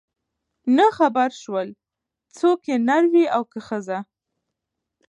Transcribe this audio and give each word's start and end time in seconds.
نه 0.77 0.87
خبر 0.97 1.29
سول 1.43 1.67
څوک 2.37 2.57
چي 2.65 2.75
نر 2.87 3.03
وې 3.13 3.25
او 3.35 3.43
که 3.51 3.59
ښځه 3.67 3.99